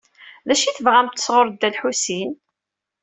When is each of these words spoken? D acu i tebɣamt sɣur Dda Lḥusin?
D 0.47 0.49
acu 0.53 0.65
i 0.67 0.71
tebɣamt 0.75 1.23
sɣur 1.25 1.47
Dda 1.49 1.67
Lḥusin? 1.75 2.31